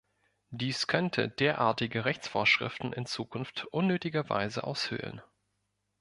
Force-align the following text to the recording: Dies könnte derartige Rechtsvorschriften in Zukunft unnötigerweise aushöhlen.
Dies 0.49 0.87
könnte 0.87 1.29
derartige 1.29 2.05
Rechtsvorschriften 2.05 2.91
in 2.91 3.05
Zukunft 3.05 3.65
unnötigerweise 3.65 4.63
aushöhlen. 4.63 5.21